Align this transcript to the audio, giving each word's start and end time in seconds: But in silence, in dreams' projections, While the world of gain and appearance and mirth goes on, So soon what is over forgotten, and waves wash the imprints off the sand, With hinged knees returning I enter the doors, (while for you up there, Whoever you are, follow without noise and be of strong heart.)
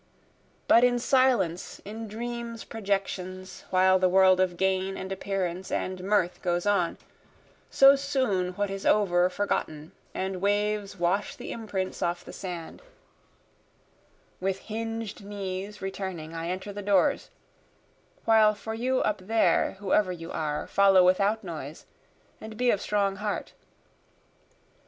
But 0.67 0.83
in 0.83 0.97
silence, 0.97 1.79
in 1.85 2.07
dreams' 2.07 2.63
projections, 2.63 3.65
While 3.69 3.99
the 3.99 4.09
world 4.09 4.39
of 4.39 4.57
gain 4.57 4.97
and 4.97 5.11
appearance 5.11 5.71
and 5.71 6.03
mirth 6.03 6.41
goes 6.41 6.65
on, 6.65 6.97
So 7.69 7.95
soon 7.95 8.53
what 8.53 8.71
is 8.71 8.83
over 8.83 9.29
forgotten, 9.29 9.91
and 10.15 10.41
waves 10.41 10.97
wash 10.97 11.35
the 11.35 11.51
imprints 11.51 12.01
off 12.01 12.25
the 12.25 12.33
sand, 12.33 12.81
With 14.39 14.57
hinged 14.57 15.23
knees 15.23 15.83
returning 15.83 16.33
I 16.33 16.49
enter 16.49 16.73
the 16.73 16.81
doors, 16.81 17.29
(while 18.25 18.55
for 18.55 18.73
you 18.73 19.01
up 19.01 19.19
there, 19.19 19.73
Whoever 19.73 20.11
you 20.11 20.31
are, 20.31 20.65
follow 20.65 21.05
without 21.05 21.43
noise 21.43 21.85
and 22.41 22.57
be 22.57 22.71
of 22.71 22.81
strong 22.81 23.17
heart.) 23.17 23.53